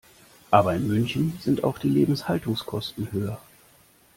Aber 0.49 0.73
in 0.73 0.87
München 0.87 1.37
sind 1.43 1.63
auch 1.63 1.77
die 1.77 1.87
Lebenshaltungskosten 1.87 3.11
höher. 3.11 3.39